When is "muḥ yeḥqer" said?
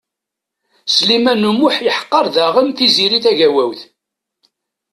1.59-2.25